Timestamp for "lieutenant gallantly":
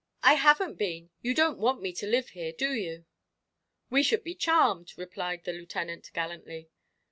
5.53-6.71